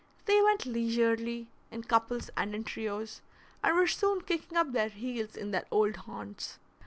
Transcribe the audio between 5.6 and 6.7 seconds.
old haunts.